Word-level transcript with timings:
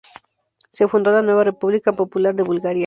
Se 0.71 0.87
fundó 0.87 1.11
la 1.11 1.21
nueva 1.21 1.43
República 1.43 1.93
Popular 1.95 2.33
de 2.33 2.41
Bulgaria. 2.41 2.79